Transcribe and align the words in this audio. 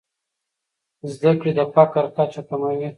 زده 1.13 1.31
کړې 1.39 1.51
د 1.57 1.61
فقر 1.75 2.05
کچه 2.15 2.41
کموي. 2.49 2.87